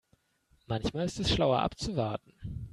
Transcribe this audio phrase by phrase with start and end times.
[0.65, 2.33] Manchmal ist es schlauer abzuwarten.